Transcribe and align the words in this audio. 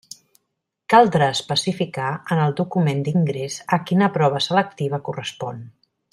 Caldrà 0.93 1.27
especificar 1.33 2.07
en 2.37 2.41
el 2.47 2.55
document 2.61 3.03
d'ingrés 3.09 3.59
a 3.77 3.79
quina 3.91 4.09
prova 4.19 4.43
selectiva 4.49 5.03
correspon. 5.11 5.63